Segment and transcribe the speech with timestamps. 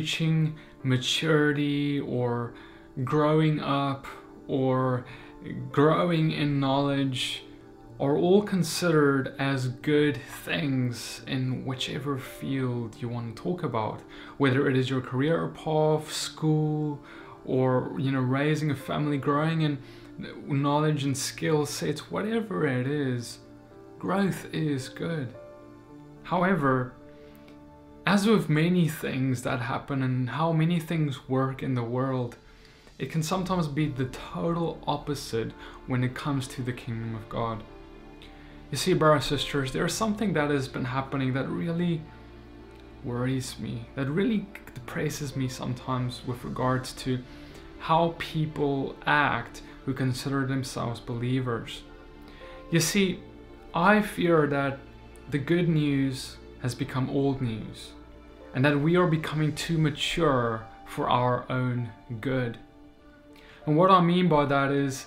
[0.00, 2.54] reaching maturity or
[3.04, 4.06] growing up
[4.48, 5.04] or
[5.70, 7.44] growing in knowledge
[7.98, 14.00] are all considered as good things in whichever field you want to talk about.
[14.38, 16.98] Whether it is your career path school
[17.44, 19.78] or you know raising a family growing in
[20.46, 23.40] knowledge and skill sets whatever it is
[23.98, 25.34] growth is good.
[26.22, 26.94] However
[28.10, 32.36] as with many things that happen and how many things work in the world
[32.98, 35.52] it can sometimes be the total opposite
[35.86, 37.62] when it comes to the kingdom of god
[38.70, 42.00] you see, brothers and sisters, there's something that has been happening that really
[43.02, 47.18] worries me, that really depresses me sometimes with regards to
[47.80, 51.82] how people act who consider themselves believers.
[52.70, 53.20] You see,
[53.74, 54.78] I fear that
[55.30, 57.90] the good news has become old news
[58.54, 62.58] and that we are becoming too mature for our own good.
[63.66, 65.06] And what I mean by that is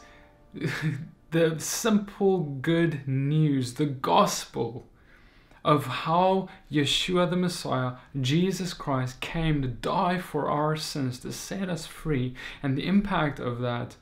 [1.32, 4.88] the simple good news, the gospel
[5.66, 11.70] of how Yeshua the Messiah, Jesus Christ, came to die for our sins, to set
[11.70, 13.96] us free, and the impact of that,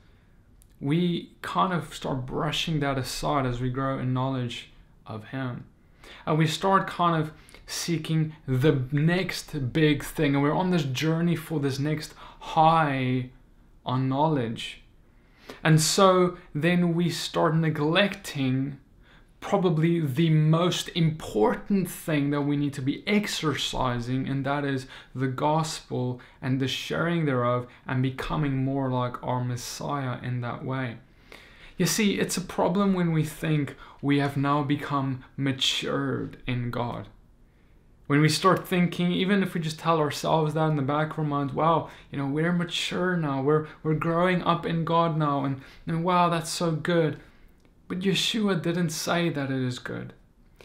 [0.80, 4.72] we kind of start brushing that aside as we grow in knowledge
[5.06, 5.66] of Him.
[6.26, 7.32] And we start kind of
[7.66, 13.30] seeking the next big thing, and we're on this journey for this next high
[13.84, 14.82] on knowledge.
[15.64, 18.78] And so then we start neglecting
[19.40, 25.26] probably the most important thing that we need to be exercising, and that is the
[25.26, 30.96] gospel and the sharing thereof, and becoming more like our Messiah in that way.
[31.82, 37.08] You see, it's a problem when we think we have now become matured in God.
[38.06, 41.18] When we start thinking, even if we just tell ourselves that in the back of
[41.18, 45.44] our minds, wow, you know, we're mature now, we're, we're growing up in God now,
[45.44, 47.18] and, and wow, that's so good.
[47.88, 50.12] But Yeshua didn't say that it is good.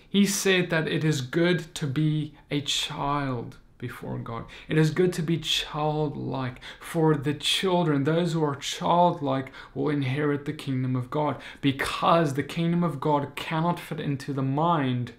[0.07, 4.45] He said that it is good to be a child before God.
[4.67, 6.59] It is good to be childlike.
[6.79, 12.43] For the children, those who are childlike, will inherit the kingdom of God because the
[12.43, 15.13] kingdom of God cannot fit into the mind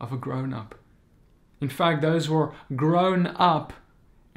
[0.00, 0.74] of a grown up.
[1.60, 3.72] In fact, those who are grown up,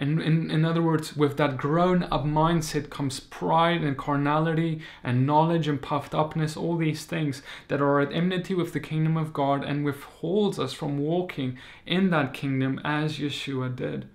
[0.02, 5.28] and in, in other words, with that grown up mindset comes pride and carnality and
[5.28, 9.32] knowledge and puffed upness, all these things that are at enmity with the kingdom of
[9.32, 14.08] God and withholds us from walking in that kingdom as Yeshua did.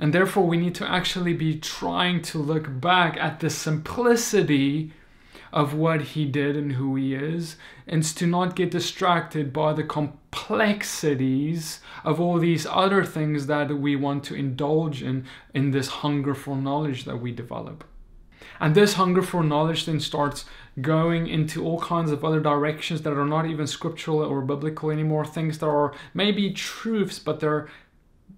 [0.00, 4.90] And therefore, we need to actually be trying to look back at the simplicity
[5.52, 9.84] of what he did and who he is, and to not get distracted by the
[10.34, 15.24] complexities of all these other things that we want to indulge in
[15.54, 17.84] in this hunger for knowledge that we develop.
[18.60, 20.44] And this hunger for knowledge then starts
[20.80, 25.24] going into all kinds of other directions that are not even scriptural or biblical anymore,
[25.24, 27.68] things that are maybe truths, but they're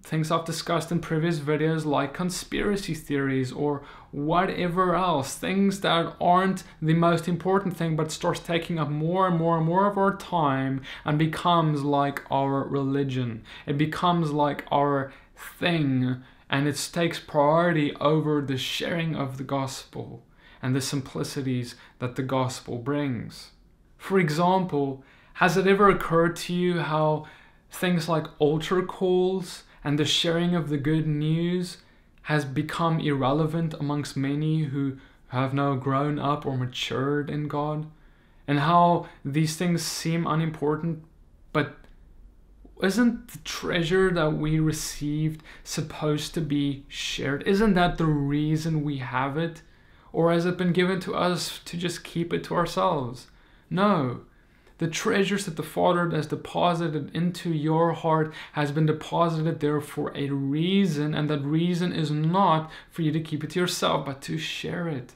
[0.03, 6.63] things I've discussed in previous videos like conspiracy theories or whatever else, things that aren't
[6.81, 10.15] the most important thing but starts taking up more and more and more of our
[10.15, 13.43] time and becomes like our religion.
[13.65, 20.23] It becomes like our thing and it takes priority over the sharing of the gospel
[20.61, 23.51] and the simplicities that the gospel brings.
[23.97, 27.25] For example, has it ever occurred to you how
[27.69, 31.77] things like altar calls and the sharing of the good news
[32.23, 34.97] has become irrelevant amongst many who
[35.29, 37.87] have now grown up or matured in God,
[38.49, 41.05] and how these things seem unimportant,
[41.53, 41.77] but
[42.83, 47.47] isn't the treasure that we received supposed to be shared?
[47.47, 49.61] Isn't that the reason we have it?
[50.11, 53.27] Or has it been given to us to just keep it to ourselves?
[53.69, 54.25] No.
[54.79, 60.11] The treasures that the Father has deposited into your heart has been deposited there for
[60.15, 64.21] a reason, and that reason is not for you to keep it to yourself, but
[64.23, 65.13] to share it.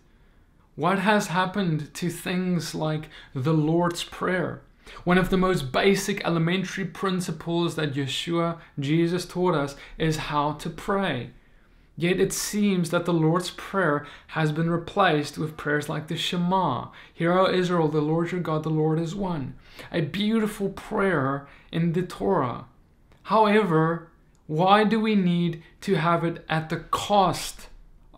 [0.75, 4.61] What has happened to things like the Lord's Prayer?
[5.03, 10.69] One of the most basic elementary principles that Yeshua, Jesus, taught us is how to
[10.69, 11.31] pray.
[12.01, 16.87] Yet it seems that the Lord's Prayer has been replaced with prayers like the Shema
[17.13, 19.53] Hear, O Israel, the Lord your God, the Lord is one.
[19.91, 22.65] A beautiful prayer in the Torah.
[23.25, 24.09] However,
[24.47, 27.67] why do we need to have it at the cost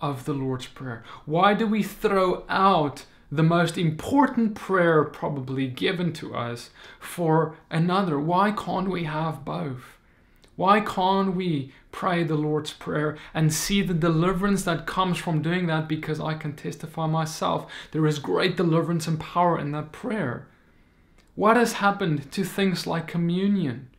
[0.01, 1.03] of the Lord's Prayer?
[1.25, 6.69] Why do we throw out the most important prayer probably given to us
[7.01, 8.17] for another?
[8.17, 9.97] Why can't we have both?
[10.55, 15.67] Why can't we pray the Lord's Prayer and see the deliverance that comes from doing
[15.67, 15.87] that?
[15.87, 20.47] Because I can testify myself, there is great deliverance and power in that prayer.
[21.35, 23.89] What has happened to things like communion?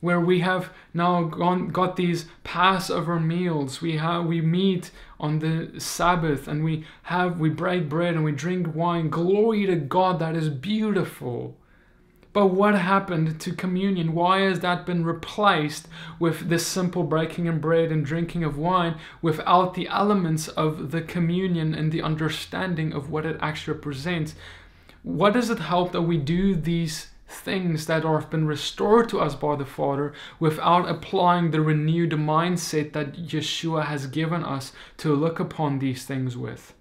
[0.00, 5.80] Where we have now gone, got these Passover meals, we have we meet on the
[5.80, 9.08] Sabbath and we have we break bread and we drink wine.
[9.08, 11.56] Glory to God, that is beautiful.
[12.34, 14.12] But what happened to communion?
[14.12, 15.86] Why has that been replaced
[16.18, 21.00] with this simple breaking of bread and drinking of wine without the elements of the
[21.00, 24.34] communion and the understanding of what it actually represents?
[25.04, 29.36] What does it help that we do these things that have been restored to us
[29.36, 35.38] by the Father without applying the renewed mindset that Yeshua has given us to look
[35.38, 36.74] upon these things with?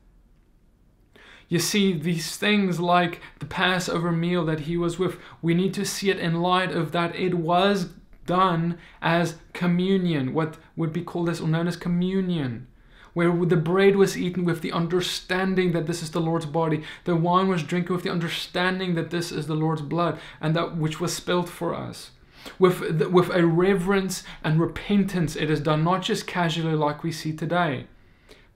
[1.50, 5.86] You see, these things like the Passover meal that he was with, we need to
[5.86, 7.90] see it in light of that it was
[8.26, 12.68] done as communion, what would be called as or known as communion,
[13.14, 17.16] where the bread was eaten with the understanding that this is the Lord's body, the
[17.16, 21.00] wine was drinking with the understanding that this is the Lord's blood, and that which
[21.00, 22.12] was spilled for us.
[22.60, 27.34] With, with a reverence and repentance, it is done not just casually like we see
[27.34, 27.88] today.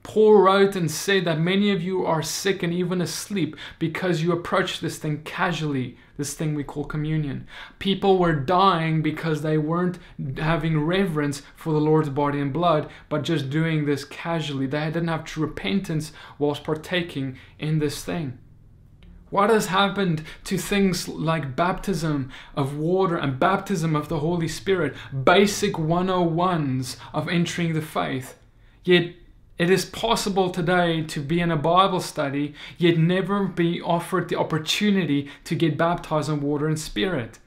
[0.08, 4.32] Paul wrote and said that many of you are sick and even asleep because you
[4.32, 7.46] approach this thing casually, this thing we call communion.
[7.78, 9.98] People were dying because they weren't
[10.38, 14.66] having reverence for the Lord's body and blood, but just doing this casually.
[14.66, 18.38] They didn't have true repentance whilst partaking in this thing.
[19.28, 24.96] What has happened to things like baptism of water and baptism of the Holy Spirit,
[25.22, 28.38] basic 101s of entering the faith?
[28.84, 29.14] Yet
[29.58, 34.38] it is possible today to be in a Bible study, yet never be offered the
[34.38, 37.38] opportunity to get baptized in water and spirit.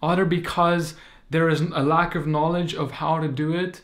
[0.00, 0.94] Either because
[1.30, 3.82] there is a lack of knowledge of how to do it,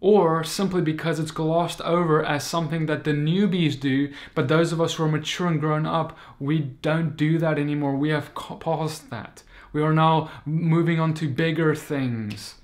[0.00, 4.80] or simply because it's glossed over as something that the newbies do, but those of
[4.80, 7.96] us who are mature and grown up, we don't do that anymore.
[7.96, 9.42] We have passed that.
[9.72, 12.56] We are now moving on to bigger things.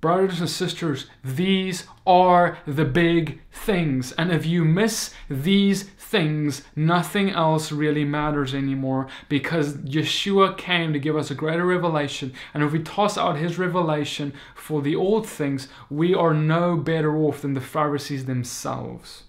[0.00, 4.12] Brothers and sisters, these are the big things.
[4.12, 11.00] And if you miss these things, nothing else really matters anymore because Yeshua came to
[11.00, 12.32] give us a greater revelation.
[12.54, 17.16] And if we toss out his revelation for the old things, we are no better
[17.16, 19.24] off than the Pharisees themselves.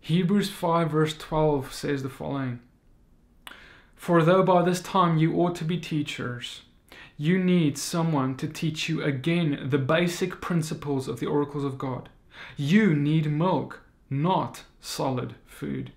[0.00, 2.60] Hebrews 5, verse 12 says the following
[3.94, 6.62] For though by this time you ought to be teachers,
[7.20, 12.08] you need someone to teach you again the basic principles of the oracles of God.
[12.56, 15.90] You need milk, not solid food.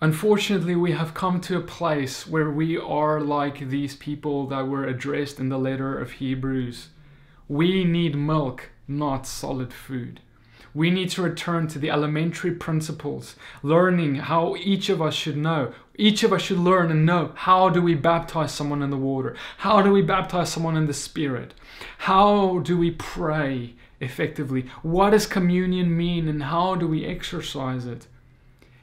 [0.00, 4.86] Unfortunately, we have come to a place where we are like these people that were
[4.86, 6.90] addressed in the letter of Hebrews.
[7.48, 10.20] We need milk, not solid food.
[10.74, 15.72] We need to return to the elementary principles, learning how each of us should know.
[15.96, 19.36] Each of us should learn and know how do we baptize someone in the water?
[19.58, 21.54] How do we baptize someone in the Spirit?
[21.98, 24.66] How do we pray effectively?
[24.82, 28.06] What does communion mean and how do we exercise it?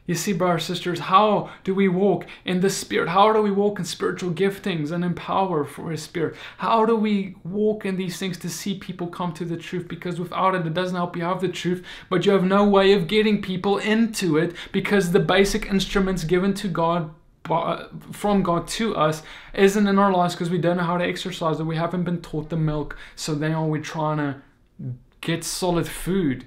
[0.07, 3.09] You see, brothers and sisters, how do we walk in the Spirit?
[3.09, 6.37] How do we walk in spiritual giftings and empower for His Spirit?
[6.59, 9.89] How do we walk in these things to see people come to the truth?
[9.89, 12.93] Because without it, it doesn't help you have the truth, but you have no way
[12.93, 17.13] of getting people into it because the basic instruments given to God
[17.49, 19.23] uh, from God to us
[19.53, 21.65] isn't in our lives because we don't know how to exercise it.
[21.65, 24.41] We haven't been taught the milk, so now we're trying to
[25.19, 26.45] get solid food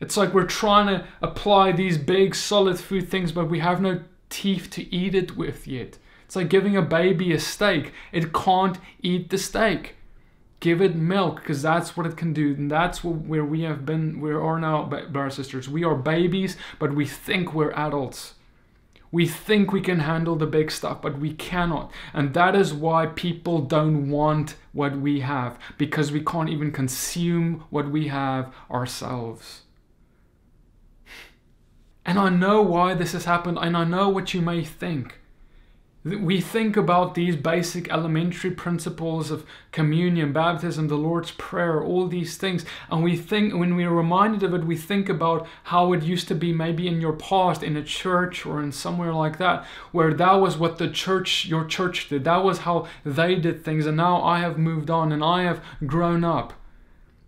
[0.00, 4.00] it's like we're trying to apply these big solid food things, but we have no
[4.28, 5.98] teeth to eat it with yet.
[6.24, 7.92] It's like giving a baby a steak.
[8.12, 9.94] It can't eat the steak.
[10.58, 12.54] Give it milk because that's what it can do.
[12.54, 15.68] And that's where we have been, we are now, brothers sisters.
[15.68, 18.34] We are babies, but we think we're adults.
[19.12, 21.92] We think we can handle the big stuff, but we cannot.
[22.12, 27.64] And that is why people don't want what we have because we can't even consume
[27.70, 29.62] what we have ourselves.
[32.06, 35.18] And I know why this has happened, and I know what you may think.
[36.04, 42.36] We think about these basic elementary principles of communion, baptism, the Lord's Prayer, all these
[42.36, 46.28] things, and we think, when we're reminded of it, we think about how it used
[46.28, 50.14] to be maybe in your past in a church or in somewhere like that, where
[50.14, 52.22] that was what the church, your church did.
[52.22, 55.60] That was how they did things, and now I have moved on and I have
[55.84, 56.52] grown up.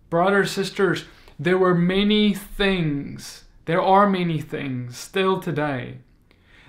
[0.09, 1.03] Brothers, sisters,
[1.37, 5.99] there were many things there are many things still today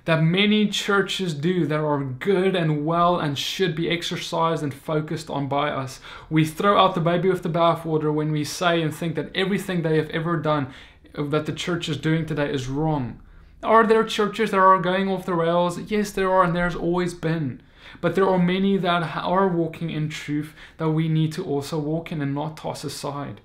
[0.04, 5.30] that many churches do that are good and well and should be exercised and focused
[5.30, 6.00] on by us.
[6.28, 9.80] We throw out the baby with the bathwater when we say and think that everything
[9.80, 10.74] they have ever done,
[11.14, 13.22] uh, that the church is doing today, is wrong.
[13.62, 15.80] Are there churches that are going off the rails?
[15.90, 17.62] Yes, there are, and there's always been.
[18.02, 22.12] But there are many that are walking in truth that we need to also walk
[22.12, 23.40] in and not toss aside.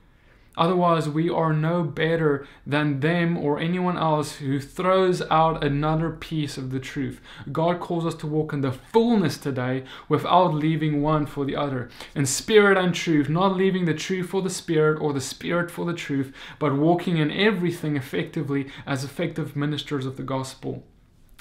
[0.57, 6.57] Otherwise, we are no better than them or anyone else who throws out another piece
[6.57, 7.21] of the truth.
[7.51, 11.89] God calls us to walk in the fullness today without leaving one for the other.
[12.15, 15.85] In spirit and truth, not leaving the truth for the spirit or the spirit for
[15.85, 20.83] the truth, but walking in everything effectively as effective ministers of the gospel.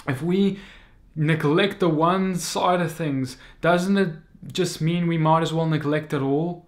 [0.08, 0.58] If we
[1.16, 4.16] neglect the one side of things, doesn't it
[4.52, 6.63] just mean we might as well neglect it all?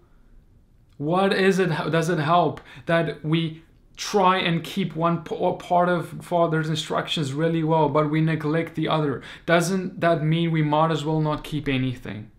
[0.97, 1.67] What is it?
[1.67, 3.63] Does it help that we
[3.95, 9.21] try and keep one part of Father's instructions really well, but we neglect the other?
[9.45, 12.31] Doesn't that mean we might as well not keep anything?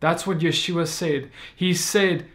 [0.00, 1.30] That's what Yeshua said.
[1.54, 2.26] He said,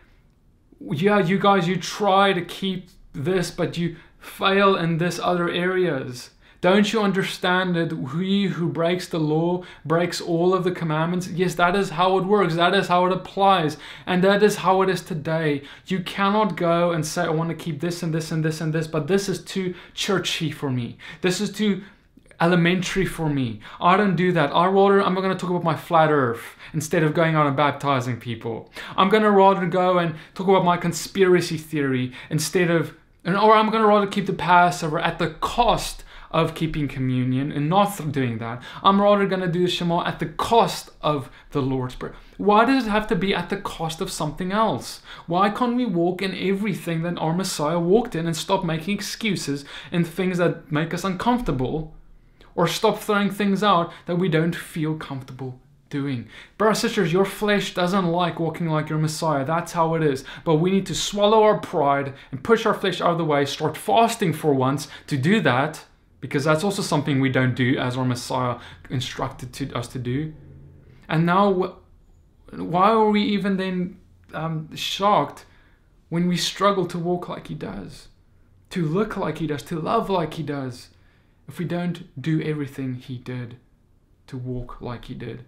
[0.80, 6.32] Yeah, you guys, you try to keep this, but you fail in this other areas.
[6.64, 11.28] Don't you understand that he who breaks the law breaks all of the commandments?
[11.28, 12.56] Yes, that is how it works.
[12.56, 13.76] That is how it applies.
[14.06, 15.64] And that is how it is today.
[15.88, 18.72] You cannot go and say, I want to keep this and this and this and
[18.72, 20.98] this, but this is too churchy for me.
[21.20, 21.84] This is too
[22.40, 23.60] elementary for me.
[23.82, 24.56] I don't do that.
[24.56, 27.58] I rather I'm going to talk about my flat earth instead of going out and
[27.58, 28.72] baptizing people.
[28.96, 33.70] I'm going to rather go and talk about my conspiracy theory instead of or I'm
[33.70, 38.40] going to rather keep the Passover at the cost of keeping communion and not doing
[38.40, 38.62] that.
[38.82, 42.16] I'm rather going to do the Shema at the cost of the Lord's Prayer.
[42.38, 45.02] Why does it have to be at the cost of something else?
[45.28, 49.64] Why can't we walk in everything that our Messiah walked in and stop making excuses
[49.92, 51.94] and things that make us uncomfortable
[52.56, 55.60] or stop throwing things out that we don't feel comfortable
[55.90, 56.28] doing.
[56.58, 59.46] Brothers sisters, your flesh doesn't like walking like your Messiah.
[59.46, 60.26] That's how it is.
[60.44, 63.46] But we need to swallow our pride and push our flesh out of the way,
[63.46, 65.86] start fasting for once to do that
[66.24, 68.58] because that's also something we don't do as our Messiah
[68.90, 70.34] instructed to us to do.
[71.10, 71.80] And now,
[72.50, 74.00] why are we even then
[74.34, 75.44] um, shocked
[76.08, 78.08] when we struggle to walk like He does,
[78.70, 80.92] to look like He does, to love like He does,
[81.50, 83.58] if we don't do everything He did
[84.28, 85.44] to walk like He did?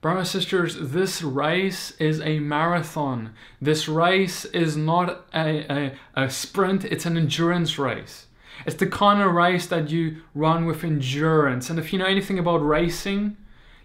[0.00, 3.34] Brothers and sisters, this race is a marathon.
[3.60, 8.26] This race is not a, a, a sprint, it's an endurance race.
[8.64, 11.68] It's the kind of race that you run with endurance.
[11.68, 13.36] And if you know anything about racing,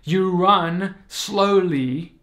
[0.03, 2.13] you run slowly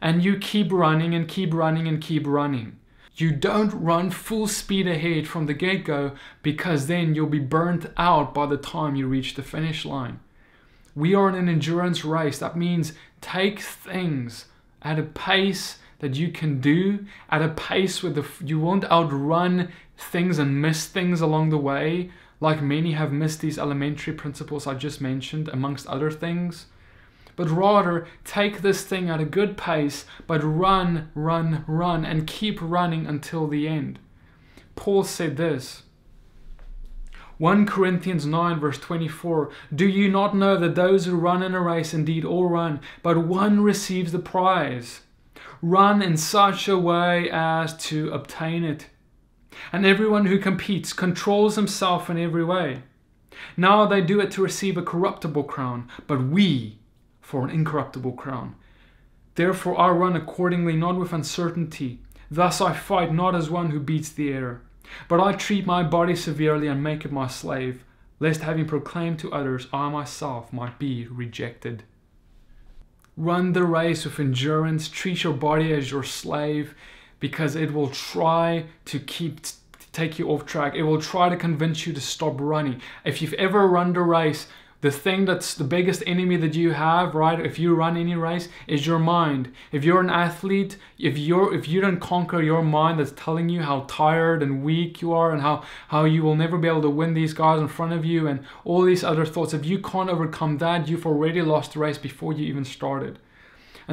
[0.00, 2.78] and you keep running and keep running and keep running.
[3.14, 7.86] You don't run full speed ahead from the get go because then you'll be burnt
[7.96, 10.20] out by the time you reach the finish line.
[10.94, 12.38] We are in an endurance race.
[12.38, 14.46] That means take things
[14.80, 19.70] at a pace that you can do, at a pace where the, you won't outrun
[19.96, 24.74] things and miss things along the way, like many have missed these elementary principles I
[24.74, 26.66] just mentioned, amongst other things.
[27.36, 32.58] But rather, take this thing at a good pace, but run, run, run, and keep
[32.60, 34.00] running until the end.
[34.74, 35.84] Paul said this
[37.38, 41.60] 1 Corinthians 9, verse 24 Do you not know that those who run in a
[41.60, 45.02] race indeed all run, but one receives the prize?
[45.60, 48.86] Run in such a way as to obtain it
[49.72, 52.82] and everyone who competes controls himself in every way.
[53.56, 56.78] Now they do it to receive a corruptible crown, but we
[57.20, 58.54] for an incorruptible crown.
[59.34, 62.00] Therefore I run accordingly, not with uncertainty.
[62.30, 64.62] Thus I fight not as one who beats the air,
[65.08, 67.84] but I treat my body severely and make it my slave,
[68.20, 71.84] lest having proclaimed to others, I myself might be rejected.
[73.16, 76.74] Run the race with endurance, treat your body as your slave,
[77.20, 79.40] because it will try to keep
[79.92, 80.74] take you off track.
[80.74, 82.80] It will try to convince you to stop running.
[83.04, 84.46] If you've ever run the race,
[84.82, 87.40] the thing that's the biggest enemy that you have, right?
[87.40, 89.52] If you run any race, is your mind.
[89.70, 93.62] If you're an athlete, if you're if you don't conquer your mind that's telling you
[93.62, 96.90] how tired and weak you are and how how you will never be able to
[96.90, 100.10] win these guys in front of you and all these other thoughts, if you can't
[100.10, 103.20] overcome that, you've already lost the race before you even started.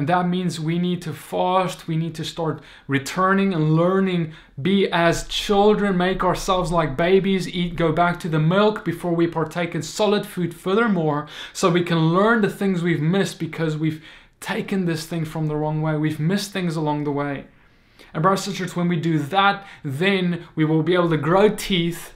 [0.00, 4.90] And that means we need to fast, we need to start returning and learning, be
[4.90, 9.74] as children, make ourselves like babies, eat, go back to the milk before we partake
[9.74, 14.02] in solid food furthermore, so we can learn the things we've missed because we've
[14.40, 15.94] taken this thing from the wrong way.
[15.98, 17.44] We've missed things along the way.
[18.14, 21.50] And brothers and sisters, when we do that, then we will be able to grow
[21.50, 22.14] teeth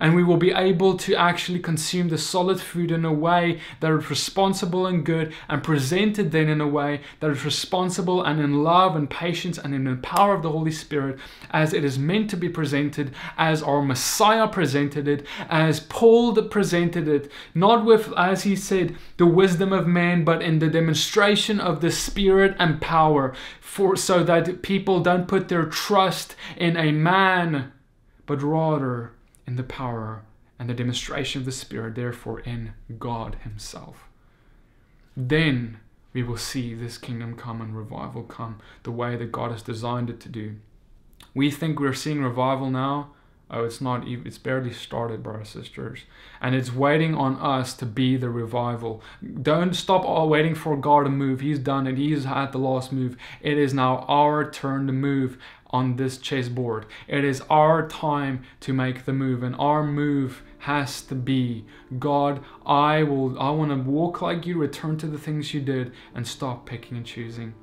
[0.00, 3.92] and we will be able to actually consume the solid food in a way that
[3.92, 8.62] is responsible and good and presented then in a way that is responsible and in
[8.62, 11.18] love and patience and in the power of the Holy Spirit
[11.50, 17.08] as it is meant to be presented, as our Messiah presented it, as Paul presented
[17.08, 21.80] it, not with, as he said, the wisdom of man, but in the demonstration of
[21.80, 27.72] the Spirit and power, for so that people don't put their trust in a man,
[28.26, 29.12] but rather
[29.46, 30.22] in the power
[30.58, 34.08] and the demonstration of the Spirit, therefore in God Himself.
[35.16, 35.78] Then
[36.12, 40.10] we will see this kingdom come and revival come the way that God has designed
[40.10, 40.56] it to do.
[41.34, 43.10] We think we're seeing revival now.
[43.48, 46.00] Oh, it's not even, it's barely started, brothers and sisters.
[46.40, 49.02] And it's waiting on us to be the revival.
[49.40, 51.40] Don't stop all waiting for God to move.
[51.40, 51.96] He's done it.
[51.96, 53.16] He's had the last move.
[53.40, 55.38] It is now our turn to move
[55.70, 56.86] on this chessboard.
[57.08, 61.64] It is our time to make the move, and our move has to be
[61.98, 65.92] God, I will I want to walk like you, return to the things you did,
[66.14, 67.54] and stop picking and choosing.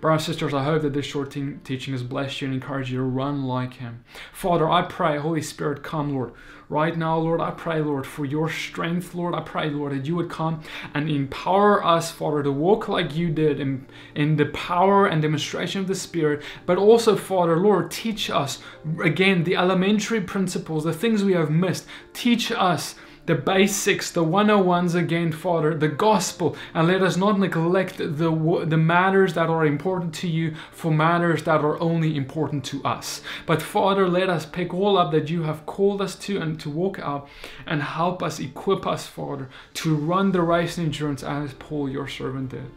[0.00, 2.90] Brothers and sisters, I hope that this short te- teaching has blessed you and encouraged
[2.90, 4.04] you to run like Him.
[4.32, 6.32] Father, I pray, Holy Spirit, come, Lord.
[6.70, 9.34] Right now, Lord, I pray, Lord, for your strength, Lord.
[9.34, 10.62] I pray, Lord, that you would come
[10.94, 15.82] and empower us, Father, to walk like you did in, in the power and demonstration
[15.82, 16.42] of the Spirit.
[16.64, 18.60] But also, Father, Lord, teach us,
[19.02, 21.86] again, the elementary principles, the things we have missed.
[22.14, 22.94] Teach us
[23.26, 28.76] the basics, the 101s again, Father, the gospel, and let us not neglect the, the
[28.76, 33.22] matters that are important to you for matters that are only important to us.
[33.46, 36.70] But Father, let us pick all up that you have called us to and to
[36.70, 37.28] walk out
[37.66, 42.08] and help us, equip us, Father, to run the race in endurance as Paul, your
[42.08, 42.70] servant, did.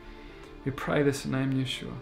[0.64, 1.94] We pray this in the name Yeshua.